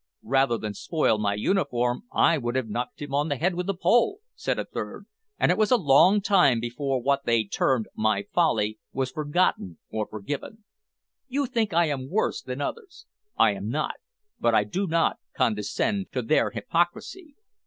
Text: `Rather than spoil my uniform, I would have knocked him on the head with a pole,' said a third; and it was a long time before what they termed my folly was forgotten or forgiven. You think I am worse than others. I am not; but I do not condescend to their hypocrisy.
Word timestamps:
`Rather 0.25 0.59
than 0.59 0.73
spoil 0.73 1.19
my 1.19 1.35
uniform, 1.35 2.05
I 2.11 2.35
would 2.39 2.55
have 2.55 2.67
knocked 2.67 3.03
him 3.03 3.13
on 3.13 3.27
the 3.29 3.35
head 3.35 3.53
with 3.53 3.69
a 3.69 3.75
pole,' 3.75 4.17
said 4.33 4.57
a 4.57 4.65
third; 4.65 5.05
and 5.37 5.51
it 5.51 5.59
was 5.59 5.69
a 5.69 5.77
long 5.77 6.21
time 6.21 6.59
before 6.59 6.99
what 6.99 7.23
they 7.25 7.43
termed 7.43 7.87
my 7.95 8.23
folly 8.33 8.79
was 8.93 9.11
forgotten 9.11 9.77
or 9.91 10.07
forgiven. 10.07 10.63
You 11.27 11.45
think 11.45 11.71
I 11.71 11.85
am 11.85 12.09
worse 12.09 12.41
than 12.41 12.61
others. 12.61 13.05
I 13.37 13.51
am 13.51 13.69
not; 13.69 13.97
but 14.39 14.55
I 14.55 14.63
do 14.63 14.87
not 14.87 15.19
condescend 15.37 16.07
to 16.13 16.23
their 16.23 16.49
hypocrisy. 16.49 17.35